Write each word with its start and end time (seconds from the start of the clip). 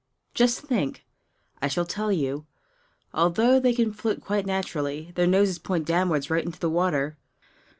Just 0.33 0.61
think! 0.61 1.05
I 1.61 1.67
shall 1.67 1.85
tell 1.85 2.11
you. 2.11 2.47
Although 3.13 3.59
they 3.59 3.71
can 3.71 3.93
float 3.93 4.19
quite 4.19 4.47
naturally, 4.47 5.11
their 5.13 5.27
noses 5.27 5.59
point 5.59 5.85
downward 5.85 6.27
right 6.31 6.43
into 6.43 6.57
the 6.59 6.71
water. 6.71 7.19